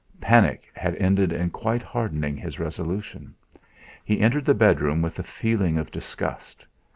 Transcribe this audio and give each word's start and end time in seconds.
Panic 0.19 0.67
had 0.73 0.95
ended 0.95 1.31
in 1.31 1.51
quite 1.51 1.83
hardening 1.83 2.35
his 2.35 2.59
resolution. 2.59 3.35
He 4.03 4.19
entered 4.19 4.45
the 4.45 4.55
bedroom 4.55 5.03
with 5.03 5.19
a 5.19 5.23
feeling 5.23 5.77
of 5.77 5.91
disgust. 5.91 6.65